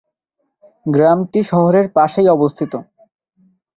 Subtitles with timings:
[0.85, 2.73] গ্রামটি শহরের পাশেই অবস্থিত।